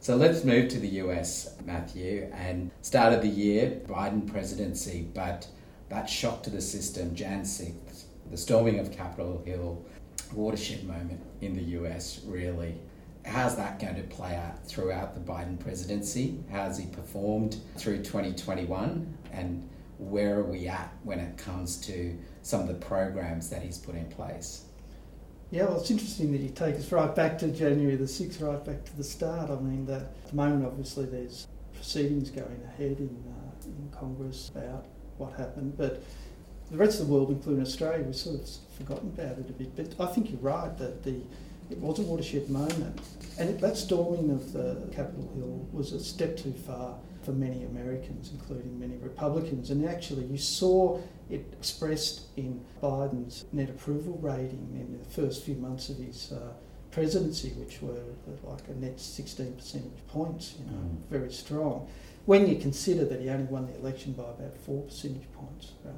So 0.00 0.16
let's 0.16 0.44
move 0.44 0.68
to 0.70 0.78
the 0.78 0.88
US, 1.00 1.56
Matthew, 1.64 2.30
and 2.34 2.70
start 2.82 3.12
of 3.12 3.22
the 3.22 3.28
year, 3.28 3.80
Biden 3.86 4.30
presidency, 4.30 5.08
but 5.14 5.46
that 5.88 6.10
shock 6.10 6.42
to 6.42 6.50
the 6.50 6.60
system, 6.60 7.14
Jan 7.14 7.42
6th, 7.42 8.04
the 8.30 8.36
storming 8.36 8.80
of 8.80 8.92
Capitol 8.92 9.42
Hill, 9.46 9.84
watershed 10.32 10.84
moment 10.84 11.20
in 11.40 11.54
the 11.54 11.62
US, 11.78 12.20
really. 12.26 12.74
How's 13.24 13.56
that 13.56 13.80
going 13.80 13.96
to 13.96 14.02
play 14.02 14.36
out 14.36 14.66
throughout 14.66 15.14
the 15.14 15.20
Biden 15.20 15.58
presidency? 15.58 16.38
How's 16.50 16.78
he 16.78 16.86
performed 16.86 17.56
through 17.76 17.98
2021? 17.98 19.16
And 19.32 19.68
where 19.98 20.38
are 20.38 20.44
we 20.44 20.68
at 20.68 20.92
when 21.04 21.18
it 21.18 21.38
comes 21.38 21.78
to 21.86 22.16
some 22.42 22.60
of 22.60 22.68
the 22.68 22.74
programs 22.74 23.48
that 23.50 23.62
he's 23.62 23.78
put 23.78 23.94
in 23.94 24.06
place? 24.06 24.64
Yeah, 25.50 25.64
well, 25.64 25.80
it's 25.80 25.90
interesting 25.90 26.32
that 26.32 26.40
you 26.40 26.50
take 26.50 26.74
us 26.76 26.90
right 26.92 27.14
back 27.14 27.38
to 27.38 27.48
January 27.48 27.96
the 27.96 28.04
6th, 28.04 28.42
right 28.42 28.62
back 28.64 28.84
to 28.84 28.96
the 28.96 29.04
start. 29.04 29.50
I 29.50 29.56
mean, 29.56 29.88
at 29.88 30.26
the 30.28 30.36
moment, 30.36 30.66
obviously, 30.66 31.06
there's 31.06 31.46
proceedings 31.74 32.30
going 32.30 32.60
ahead 32.66 32.98
in, 32.98 33.24
uh, 33.28 33.66
in 33.66 33.90
Congress 33.90 34.50
about 34.54 34.86
what 35.16 35.32
happened, 35.34 35.76
but 35.76 36.02
the 36.70 36.76
rest 36.76 37.00
of 37.00 37.06
the 37.06 37.12
world, 37.12 37.30
including 37.30 37.62
Australia, 37.62 38.02
we've 38.04 38.16
sort 38.16 38.40
of 38.40 38.48
forgotten 38.76 39.08
about 39.08 39.38
it 39.38 39.48
a 39.48 39.52
bit. 39.52 39.76
But 39.76 40.08
I 40.08 40.12
think 40.12 40.30
you're 40.30 40.40
right 40.40 40.76
that 40.78 41.02
the 41.02 41.20
it 41.70 41.78
was 41.78 41.98
a 41.98 42.02
watershed 42.02 42.48
moment, 42.48 43.00
and 43.38 43.58
that 43.60 43.76
storming 43.76 44.30
of 44.30 44.52
the 44.52 44.88
Capitol 44.94 45.30
Hill 45.34 45.68
was 45.72 45.92
a 45.92 46.00
step 46.00 46.36
too 46.36 46.52
far 46.52 46.96
for 47.22 47.32
many 47.32 47.64
Americans, 47.64 48.30
including 48.32 48.78
many 48.78 48.96
Republicans. 48.96 49.70
And 49.70 49.88
actually, 49.88 50.26
you 50.26 50.38
saw 50.38 51.00
it 51.30 51.46
expressed 51.52 52.26
in 52.36 52.64
Biden's 52.82 53.46
net 53.52 53.70
approval 53.70 54.18
rating 54.20 54.68
in 54.74 54.98
the 54.98 55.04
first 55.04 55.44
few 55.44 55.54
months 55.54 55.88
of 55.88 55.96
his 55.96 56.32
uh, 56.32 56.52
presidency, 56.90 57.50
which 57.50 57.80
were 57.82 57.98
like 58.44 58.68
a 58.68 58.74
net 58.74 59.00
16 59.00 59.54
percentage 59.54 60.06
points, 60.06 60.54
you 60.58 60.66
know, 60.66 60.78
mm. 60.78 60.96
very 61.10 61.32
strong. 61.32 61.88
When 62.26 62.46
you 62.46 62.56
consider 62.56 63.04
that 63.06 63.20
he 63.20 63.28
only 63.28 63.44
won 63.44 63.66
the 63.66 63.76
election 63.78 64.12
by 64.12 64.24
about 64.24 64.56
four 64.58 64.82
percentage 64.82 65.30
points, 65.32 65.72
right? 65.84 65.94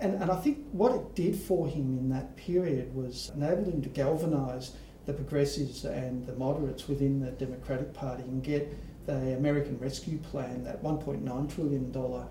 And, 0.00 0.14
and 0.22 0.30
I 0.30 0.36
think 0.36 0.66
what 0.72 0.92
it 0.94 1.14
did 1.14 1.36
for 1.36 1.66
him 1.68 1.98
in 1.98 2.08
that 2.10 2.36
period 2.36 2.94
was 2.94 3.30
enable 3.36 3.64
him 3.64 3.82
to 3.82 3.88
galvanise 3.88 4.72
the 5.06 5.12
progressives 5.12 5.84
and 5.84 6.26
the 6.26 6.34
moderates 6.34 6.88
within 6.88 7.20
the 7.20 7.30
Democratic 7.32 7.92
Party 7.92 8.22
and 8.22 8.42
get 8.42 8.72
the 9.06 9.34
American 9.36 9.78
Rescue 9.78 10.18
Plan, 10.18 10.64
that 10.64 10.82
$1.9 10.82 11.54
trillion 11.54 12.26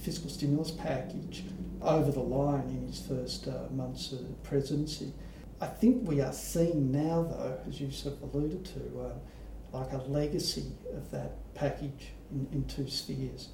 fiscal 0.00 0.30
stimulus 0.30 0.70
package, 0.70 1.44
over 1.82 2.10
the 2.10 2.20
line 2.20 2.68
in 2.68 2.86
his 2.86 3.00
first 3.00 3.46
uh, 3.46 3.70
months 3.72 4.12
of 4.12 4.42
presidency. 4.42 5.12
I 5.60 5.66
think 5.66 6.08
we 6.08 6.20
are 6.20 6.32
seeing 6.32 6.90
now, 6.90 7.22
though, 7.22 7.58
as 7.68 7.80
you 7.80 7.90
sort 7.90 8.16
of 8.16 8.34
alluded 8.34 8.64
to, 8.64 9.00
uh, 9.00 9.78
like 9.78 9.92
a 9.92 9.98
legacy 10.08 10.66
of 10.94 11.10
that 11.10 11.54
package 11.54 12.12
in, 12.30 12.48
in 12.52 12.64
two 12.66 12.88
spheres. 12.88 13.48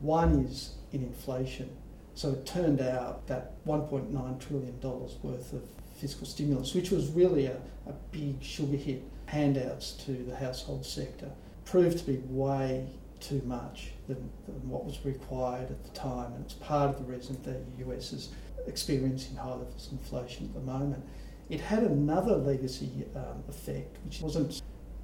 One 0.00 0.44
is 0.44 0.74
in 0.92 1.02
inflation. 1.02 1.70
So 2.14 2.30
it 2.30 2.46
turned 2.46 2.80
out 2.80 3.26
that 3.26 3.64
$1.9 3.66 4.40
trillion 4.40 4.80
worth 4.80 5.52
of 5.52 5.62
fiscal 5.96 6.26
stimulus, 6.26 6.74
which 6.74 6.90
was 6.90 7.08
really 7.08 7.46
a, 7.46 7.56
a 7.86 7.92
big 8.10 8.42
sugar 8.42 8.76
hit 8.76 9.02
handouts 9.26 9.92
to 9.92 10.12
the 10.12 10.36
household 10.36 10.84
sector, 10.84 11.30
proved 11.64 11.98
to 11.98 12.04
be 12.04 12.18
way 12.26 12.86
too 13.20 13.40
much 13.44 13.92
than, 14.08 14.30
than, 14.46 14.68
what 14.68 14.84
was 14.84 14.98
required 15.04 15.70
at 15.70 15.82
the 15.84 15.90
time. 15.90 16.32
And 16.34 16.44
it's 16.44 16.54
part 16.54 16.90
of 16.90 16.98
the 16.98 17.12
reason 17.12 17.40
that 17.44 17.78
the 17.78 17.88
US 17.88 18.12
is 18.12 18.30
experiencing 18.66 19.36
high 19.36 19.50
levels 19.50 19.86
of 19.86 19.92
inflation 19.92 20.46
at 20.46 20.54
the 20.54 20.60
moment. 20.60 21.04
It 21.48 21.60
had 21.60 21.82
another 21.82 22.36
legacy 22.36 23.06
um, 23.14 23.44
effect, 23.48 23.96
which 24.04 24.20
wasn't 24.20 24.60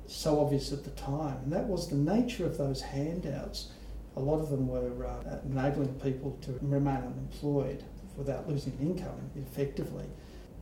so 0.06 0.40
obvious 0.40 0.72
at 0.72 0.84
the 0.84 0.90
time, 0.90 1.38
and 1.44 1.52
that 1.52 1.66
was 1.66 1.88
the 1.88 1.96
nature 1.96 2.46
of 2.46 2.58
those 2.58 2.80
handouts. 2.80 3.70
A 4.18 4.20
lot 4.20 4.40
of 4.40 4.50
them 4.50 4.66
were 4.66 5.06
uh, 5.06 5.38
enabling 5.44 5.94
people 6.00 6.37
to 6.42 6.58
remain 6.60 6.96
unemployed 6.96 7.84
without 8.16 8.48
losing 8.48 8.76
income 8.80 9.30
effectively. 9.37 10.06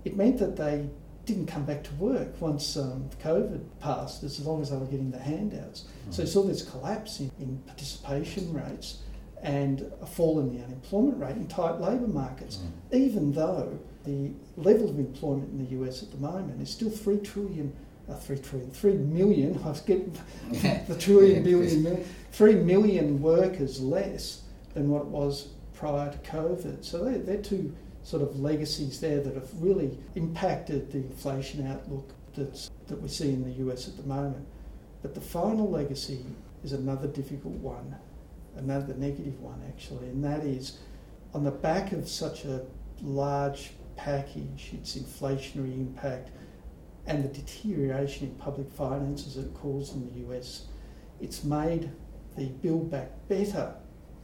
It 0.04 0.14
meant 0.14 0.38
that 0.40 0.56
they 0.56 0.90
didn't 1.24 1.46
come 1.46 1.64
back 1.64 1.82
to 1.84 1.94
work 1.94 2.38
once 2.38 2.76
um, 2.76 3.08
COVID 3.22 3.64
passed, 3.80 4.22
as 4.22 4.38
long 4.46 4.60
as 4.60 4.70
they 4.70 4.76
were 4.76 4.84
getting 4.84 5.10
the 5.10 5.18
handouts. 5.18 5.86
Mm. 6.08 6.14
So 6.14 6.22
you 6.22 6.28
saw 6.28 6.42
this 6.42 6.62
collapse 6.62 7.18
in, 7.20 7.30
in, 7.40 7.58
participation 7.66 8.52
rates 8.52 8.98
and 9.42 9.90
a 10.02 10.06
fall 10.06 10.38
in 10.38 10.54
the 10.54 10.62
unemployment 10.62 11.18
rate 11.18 11.36
in 11.36 11.48
tight 11.48 11.80
labour 11.80 12.06
markets, 12.08 12.58
mm. 12.58 12.96
even 12.96 13.32
though 13.32 13.78
the 14.04 14.32
level 14.56 14.90
of 14.90 14.98
employment 14.98 15.50
in 15.50 15.64
the 15.64 15.82
US 15.82 16.02
at 16.02 16.10
the 16.10 16.18
moment 16.18 16.60
is 16.60 16.70
still 16.70 16.90
three 16.90 17.18
trillion. 17.18 17.74
Uh, 18.08 18.14
three 18.14 18.38
trillion, 18.38 18.70
three 18.70 18.94
million. 18.94 19.60
I 19.64 19.68
was 19.68 19.80
getting 19.80 20.16
the 20.52 20.96
trillion, 20.98 21.38
yeah, 21.38 21.42
billion, 21.42 21.82
million, 21.82 22.08
three 22.30 22.54
million 22.54 23.20
workers 23.20 23.80
less 23.80 24.42
than 24.74 24.88
what 24.88 25.02
it 25.02 25.08
was 25.08 25.48
prior 25.74 26.12
to 26.12 26.18
COVID. 26.18 26.84
So 26.84 27.04
they're, 27.04 27.18
they're 27.18 27.42
two 27.42 27.74
sort 28.04 28.22
of 28.22 28.38
legacies 28.38 29.00
there 29.00 29.20
that 29.20 29.34
have 29.34 29.50
really 29.60 29.98
impacted 30.14 30.92
the 30.92 30.98
inflation 30.98 31.66
outlook 31.66 32.08
that's, 32.36 32.70
that 32.86 33.00
we 33.02 33.08
see 33.08 33.30
in 33.30 33.42
the 33.42 33.66
US 33.66 33.88
at 33.88 33.96
the 33.96 34.04
moment. 34.04 34.46
But 35.02 35.14
the 35.14 35.20
final 35.20 35.68
legacy 35.68 36.24
is 36.62 36.72
another 36.72 37.08
difficult 37.08 37.54
one, 37.54 37.96
another 38.56 38.94
negative 38.94 39.40
one 39.40 39.60
actually, 39.68 40.06
and 40.06 40.22
that 40.22 40.44
is 40.44 40.78
on 41.34 41.42
the 41.42 41.50
back 41.50 41.92
of 41.92 42.08
such 42.08 42.44
a 42.44 42.64
large 43.02 43.72
package, 43.96 44.70
its 44.72 44.96
inflationary 44.96 45.74
impact, 45.74 46.30
and 47.06 47.24
the 47.24 47.28
deterioration 47.28 48.28
in 48.28 48.34
public 48.34 48.70
finances 48.70 49.36
it 49.36 49.54
caused 49.54 49.94
in 49.94 50.12
the 50.12 50.28
US, 50.28 50.66
it's 51.20 51.44
made 51.44 51.90
the 52.36 52.46
Build 52.46 52.90
Back 52.90 53.10
Better 53.28 53.74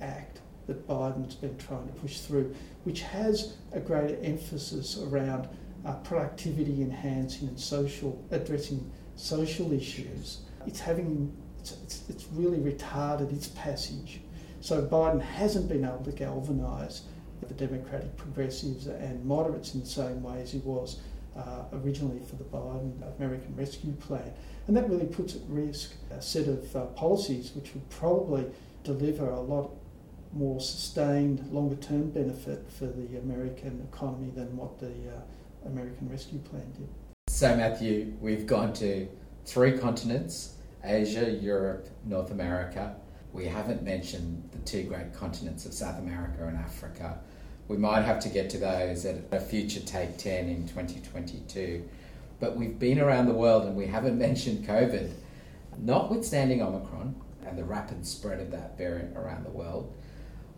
Act 0.01 0.41
that 0.67 0.87
Biden's 0.87 1.35
been 1.35 1.57
trying 1.59 1.87
to 1.87 1.93
push 1.95 2.19
through, 2.21 2.55
which 2.85 3.03
has 3.03 3.57
a 3.73 3.81
greater 3.81 4.17
emphasis 4.23 5.01
around 5.03 5.49
uh, 5.85 5.95
productivity 5.97 6.83
enhancing 6.83 7.49
and 7.49 7.59
social 7.59 8.23
addressing 8.31 8.91
social 9.17 9.73
issues. 9.73 10.43
It's 10.67 10.81
having 10.81 11.35
it's, 11.59 11.73
it's, 11.83 12.05
it's 12.09 12.27
really 12.33 12.59
retarded 12.59 13.33
its 13.33 13.49
passage. 13.49 14.21
So 14.61 14.85
Biden 14.85 15.21
hasn't 15.21 15.69
been 15.69 15.85
able 15.85 16.05
to 16.05 16.13
galvanise 16.13 17.03
the 17.49 17.55
Democratic 17.55 18.17
progressives 18.17 18.87
and 18.87 19.25
moderates 19.25 19.75
in 19.75 19.81
the 19.81 19.87
same 19.87 20.23
way 20.23 20.41
as 20.41 20.53
he 20.53 20.59
was 20.59 21.01
uh, 21.37 21.65
originally 21.73 22.21
for 22.21 22.37
the 22.37 22.45
Biden 22.45 22.93
American 23.17 23.55
Rescue 23.57 23.93
Plan. 23.93 24.33
And 24.67 24.77
that 24.77 24.89
really 24.89 25.07
puts 25.07 25.35
at 25.35 25.43
risk 25.49 25.95
a 26.11 26.21
set 26.21 26.47
of 26.47 26.77
uh, 26.77 26.87
policies 26.87 27.53
which 27.55 27.75
would 27.75 27.89
probably 27.91 28.47
deliver 28.85 29.29
a 29.29 29.41
lot 29.41 29.71
more 30.33 30.61
sustained, 30.61 31.47
longer 31.53 31.77
term 31.77 32.11
benefit 32.11 32.71
for 32.71 32.87
the 32.87 33.19
American 33.19 33.87
economy 33.93 34.31
than 34.35 34.57
what 34.57 34.79
the 34.79 34.87
uh, 34.87 35.67
American 35.67 36.09
Rescue 36.09 36.39
Plan 36.39 36.71
did. 36.73 36.89
So, 37.29 37.55
Matthew, 37.57 38.15
we've 38.21 38.47
gone 38.47 38.73
to 38.75 39.09
three 39.45 39.79
continents 39.79 40.57
Asia, 40.85 41.31
Europe, 41.31 41.89
North 42.05 42.31
America. 42.31 42.97
We 43.33 43.47
haven't 43.47 43.83
mentioned 43.83 44.49
the 44.53 44.59
two 44.59 44.83
great 44.85 45.15
continents 45.15 45.65
of 45.65 45.73
South 45.73 45.99
America 45.99 46.47
and 46.47 46.57
Africa. 46.57 47.21
We 47.69 47.77
might 47.77 48.03
have 48.03 48.21
to 48.21 48.29
get 48.29 48.51
to 48.51 48.59
those 48.59 49.05
at 49.05 49.17
a 49.31 49.41
future 49.41 49.81
Take 49.81 50.19
10 50.19 50.49
in 50.49 50.69
2022. 50.69 51.89
But 52.41 52.57
we've 52.57 52.79
been 52.79 53.01
around 53.01 53.27
the 53.27 53.35
world 53.35 53.65
and 53.65 53.77
we 53.77 53.87
haven't 53.87 54.19
mentioned 54.29 54.67
COVID. 54.67 55.13
Notwithstanding 55.79 56.61
Omicron 56.61 57.15
and 57.47 57.57
the 57.57 57.65
rapid 57.65 58.07
spread 58.07 58.41
of 58.41 58.51
that 58.51 58.77
variant 58.77 59.17
around 59.17 59.45
the 59.45 59.51
world, 59.51 59.93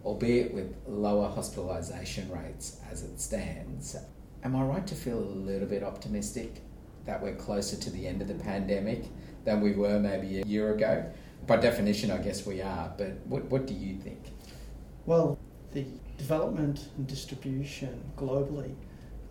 albeit 0.04 0.52
with 0.52 0.74
lower 0.86 1.28
hospitalisation 1.28 2.34
rates 2.34 2.78
as 2.90 3.02
it 3.02 3.20
stands. 3.20 3.96
Am 4.42 4.56
I 4.56 4.62
right 4.62 4.86
to 4.86 4.94
feel 4.94 5.18
a 5.18 5.20
little 5.20 5.68
bit 5.68 5.82
optimistic 5.82 6.60
that 7.06 7.22
we're 7.22 7.34
closer 7.34 7.76
to 7.76 7.90
the 7.90 8.06
end 8.06 8.22
of 8.22 8.28
the 8.28 8.34
pandemic 8.34 9.04
than 9.44 9.60
we 9.60 9.72
were 9.72 9.98
maybe 9.98 10.40
a 10.40 10.44
year 10.44 10.74
ago? 10.74 11.04
By 11.46 11.56
definition, 11.56 12.10
I 12.10 12.18
guess 12.18 12.46
we 12.46 12.62
are, 12.62 12.92
but 12.96 13.18
what, 13.26 13.44
what 13.46 13.66
do 13.66 13.74
you 13.74 13.96
think? 13.96 14.20
Well, 15.06 15.38
the 15.72 15.86
development 16.16 16.88
and 16.96 17.06
distribution 17.06 18.02
globally 18.16 18.74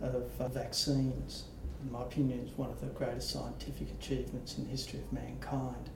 of 0.00 0.30
uh, 0.38 0.48
vaccines, 0.48 1.44
in 1.82 1.92
my 1.92 2.02
opinion, 2.02 2.40
is 2.40 2.56
one 2.58 2.70
of 2.70 2.80
the 2.80 2.86
greatest 2.88 3.30
scientific 3.30 3.90
achievements 3.90 4.58
in 4.58 4.64
the 4.64 4.70
history 4.70 5.00
of 5.00 5.12
mankind. 5.12 5.90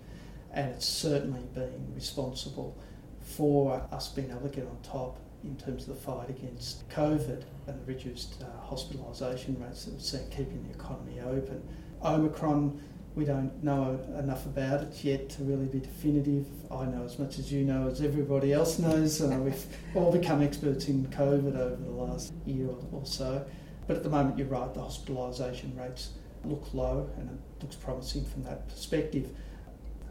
And 0.52 0.70
it's 0.70 0.86
certainly 0.86 1.42
been 1.54 1.92
responsible 1.94 2.76
for 3.20 3.86
us 3.92 4.08
being 4.08 4.30
able 4.30 4.48
to 4.48 4.56
get 4.56 4.66
on 4.66 4.78
top 4.82 5.18
in 5.44 5.56
terms 5.56 5.86
of 5.86 5.94
the 5.94 6.00
fight 6.00 6.30
against 6.30 6.88
COVID 6.88 7.44
and 7.66 7.80
the 7.80 7.84
reduced 7.84 8.42
uh, 8.42 8.46
hospitalisation 8.66 9.62
rates 9.62 9.84
that 9.84 9.94
we're 9.94 10.00
seeing 10.00 10.28
keeping 10.30 10.66
the 10.66 10.74
economy 10.74 11.20
open. 11.20 11.62
Omicron, 12.04 12.80
we 13.14 13.24
don't 13.24 13.62
know 13.64 13.98
enough 14.18 14.46
about 14.46 14.82
it 14.82 15.04
yet 15.04 15.28
to 15.30 15.42
really 15.42 15.66
be 15.66 15.80
definitive. 15.80 16.46
I 16.70 16.84
know 16.84 17.02
as 17.04 17.18
much 17.18 17.38
as 17.38 17.50
you 17.52 17.64
know, 17.64 17.88
as 17.88 18.00
everybody 18.00 18.52
else 18.52 18.78
knows. 18.78 19.20
Uh, 19.20 19.38
we've 19.42 19.66
all 19.94 20.12
become 20.12 20.42
experts 20.42 20.88
in 20.88 21.06
COVID 21.06 21.56
over 21.56 21.76
the 21.76 21.90
last 21.90 22.32
year 22.46 22.68
or, 22.92 23.04
so. 23.04 23.44
But 23.86 23.96
at 23.96 24.02
the 24.02 24.10
moment, 24.10 24.38
you're 24.38 24.46
right, 24.46 24.72
the 24.72 24.80
hospitalisation 24.80 25.78
rates 25.78 26.10
look 26.44 26.72
low 26.72 27.10
and 27.16 27.30
it 27.30 27.62
looks 27.62 27.76
promising 27.76 28.24
from 28.24 28.44
that 28.44 28.68
perspective. 28.68 29.30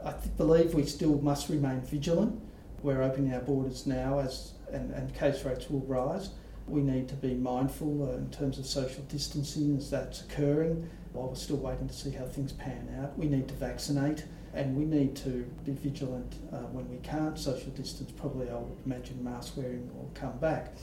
I 0.03 0.11
th- 0.11 0.35
believe 0.35 0.73
we 0.73 0.85
still 0.85 1.21
must 1.21 1.49
remain 1.49 1.81
vigilant. 1.81 2.39
We're 2.83 3.01
opening 3.01 3.33
our 3.33 3.41
borders 3.41 3.87
now 3.87 4.19
as 4.19 4.53
and, 4.71 4.91
and 4.91 5.13
case 5.15 5.45
rates 5.45 5.69
will 5.69 5.81
rise. 5.81 6.31
We 6.67 6.81
need 6.81 7.07
to 7.09 7.15
be 7.15 7.33
mindful 7.33 8.09
uh, 8.09 8.17
in 8.17 8.29
terms 8.29 8.59
of 8.59 8.65
social 8.65 9.03
distancing 9.03 9.77
as 9.77 9.89
that's 9.89 10.21
occurring 10.21 10.89
while 11.17 11.29
we're 11.29 11.35
still 11.35 11.57
waiting 11.57 11.87
to 11.87 11.93
see 11.93 12.11
how 12.11 12.25
things 12.25 12.53
pan 12.53 12.95
out. 13.01 13.17
We 13.17 13.27
need 13.27 13.47
to 13.47 13.55
vaccinate 13.55 14.25
and 14.53 14.75
we 14.75 14.85
need 14.85 15.15
to 15.17 15.45
be 15.65 15.71
vigilant 15.73 16.35
uh, 16.53 16.57
when 16.71 16.87
we 16.89 16.97
can't 16.97 17.37
social 17.37 17.71
distance. 17.71 18.11
Probably, 18.11 18.49
I 18.49 18.55
would 18.55 18.77
imagine 18.85 19.23
mask 19.23 19.57
wearing 19.57 19.89
will 19.95 20.11
come 20.13 20.37
back. 20.37 20.75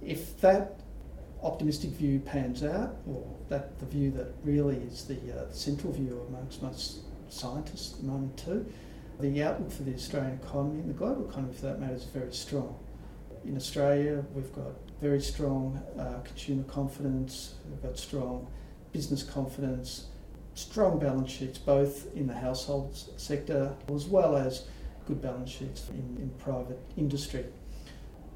If 0.00 0.40
that 0.40 0.80
optimistic 1.42 1.90
view 1.90 2.20
pans 2.20 2.62
out, 2.62 2.96
or 3.08 3.24
that 3.48 3.78
the 3.80 3.86
view 3.86 4.12
that 4.12 4.32
really 4.44 4.76
is 4.76 5.04
the 5.04 5.16
uh, 5.16 5.50
central 5.52 5.92
view 5.92 6.24
amongst 6.28 6.62
most 6.62 7.00
scientists 7.28 7.94
at 7.94 8.00
the 8.00 8.06
moment 8.06 8.36
too, 8.36 8.64
the 9.20 9.42
outlook 9.42 9.70
for 9.70 9.82
the 9.82 9.94
Australian 9.94 10.34
economy 10.34 10.80
and 10.80 10.90
the 10.90 10.94
global 10.94 11.28
economy 11.28 11.54
for 11.54 11.66
that 11.66 11.80
matter 11.80 11.94
is 11.94 12.04
very 12.04 12.32
strong. 12.32 12.78
In 13.44 13.56
Australia, 13.56 14.24
we've 14.32 14.52
got 14.52 14.72
very 15.00 15.20
strong 15.20 15.80
uh, 15.98 16.20
consumer 16.24 16.62
confidence, 16.64 17.54
we've 17.68 17.82
got 17.82 17.98
strong 17.98 18.46
business 18.92 19.22
confidence, 19.22 20.06
strong 20.54 20.98
balance 20.98 21.30
sheets 21.30 21.58
both 21.58 22.14
in 22.14 22.26
the 22.26 22.34
household 22.34 22.96
sector 23.16 23.74
as 23.94 24.06
well 24.06 24.36
as 24.36 24.64
good 25.06 25.20
balance 25.20 25.50
sheets 25.50 25.88
in, 25.90 26.16
in 26.20 26.30
private 26.38 26.78
industry. 26.96 27.44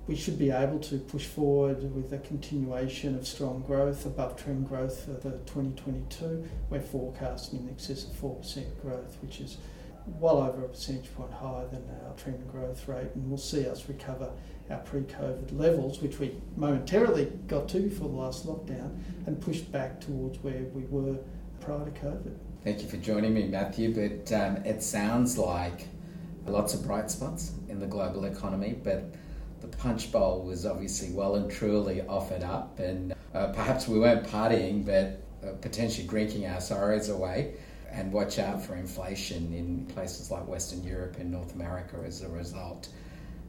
We 0.07 0.15
should 0.15 0.39
be 0.39 0.51
able 0.51 0.79
to 0.81 0.99
push 0.99 1.27
forward 1.27 1.95
with 1.95 2.13
a 2.13 2.19
continuation 2.19 3.17
of 3.17 3.27
strong 3.27 3.65
growth, 3.67 4.07
above 4.07 4.37
trend 4.37 4.69
growth 4.69 5.05
for 5.05 5.13
the 5.13 5.39
2022. 5.47 6.49
We're 6.71 6.81
forecasting 6.81 7.61
in 7.61 7.71
excess 7.71 8.05
of 8.05 8.13
4% 8.13 8.65
growth, 8.83 9.17
which 9.21 9.41
is 9.41 9.59
well 10.07 10.39
over 10.39 10.65
a 10.65 10.69
percentage 10.69 11.13
point 11.15 11.33
higher 11.33 11.67
than 11.69 11.85
our 12.07 12.15
trend 12.17 12.47
growth 12.51 12.87
rate, 12.89 13.09
and 13.15 13.31
will 13.31 13.39
see 13.39 13.69
us 13.69 13.89
recover 13.89 14.31
our 14.71 14.79
pre 14.79 15.03
COVID 15.03 15.59
levels, 15.59 16.01
which 16.01 16.19
we 16.19 16.35
momentarily 16.57 17.27
got 17.47 17.69
to 17.71 17.81
before 17.81 18.09
the 18.09 18.15
last 18.15 18.47
lockdown, 18.47 18.99
and 19.27 19.41
pushed 19.41 19.71
back 19.71 20.01
towards 20.01 20.39
where 20.39 20.65
we 20.75 20.85
were 20.85 21.19
prior 21.61 21.85
to 21.85 21.91
COVID. 21.91 22.37
Thank 22.65 22.83
you 22.83 22.89
for 22.89 22.97
joining 22.97 23.35
me, 23.35 23.47
Matthew. 23.47 23.95
But 23.95 24.33
um, 24.33 24.57
it 24.65 24.83
sounds 24.83 25.39
like 25.39 25.87
lots 26.47 26.75
of 26.75 26.85
bright 26.85 27.11
spots 27.11 27.53
in 27.69 27.79
the 27.79 27.87
global 27.87 28.25
economy, 28.25 28.77
but 28.83 29.15
the 29.61 29.69
punch 29.69 30.13
bowl 30.13 30.43
was 30.43 30.67
obviously 30.67 31.11
well 31.11 31.37
and 31.37 31.51
truly 31.51 32.03
offered 32.03 32.43
up, 32.43 32.79
and 32.79 33.15
uh, 33.35 33.49
perhaps 33.49 33.89
we 33.89 33.99
weren't 33.99 34.27
partying, 34.27 34.85
but 34.85 35.23
uh, 35.47 35.53
potentially 35.57 36.07
drinking 36.07 36.47
our 36.47 36.61
sorrows 36.61 37.09
away. 37.09 37.55
And 37.91 38.13
watch 38.13 38.39
out 38.39 38.63
for 38.63 38.75
inflation 38.75 39.53
in 39.53 39.87
places 39.87 40.31
like 40.31 40.47
Western 40.47 40.83
Europe 40.83 41.17
and 41.19 41.31
North 41.31 41.55
America 41.55 42.03
as 42.05 42.23
a 42.23 42.29
result. 42.29 42.89